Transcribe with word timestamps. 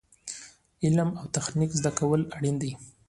علم 0.83 1.09
او 1.19 1.25
تخنیک 1.35 1.71
زده 1.79 1.91
کول 1.99 2.21
اړین 2.35 2.55
دي 2.63 2.71